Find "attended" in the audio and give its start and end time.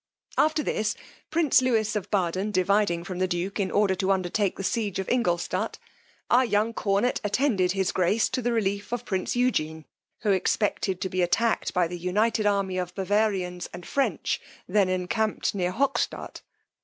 7.23-7.73